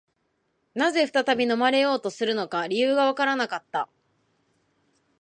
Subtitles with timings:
[0.73, 3.87] 何故再び飲まれようとするのか、理由がわからなかった